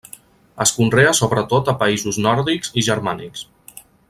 Es 0.63 0.71
conrea 0.77 1.11
sobretot 1.19 1.71
a 1.73 1.77
països 1.83 2.21
nòrdics 2.27 2.75
i 2.83 2.89
germànics. 2.93 3.49